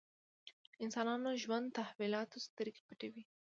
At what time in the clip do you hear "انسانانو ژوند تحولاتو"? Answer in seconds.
0.83-2.37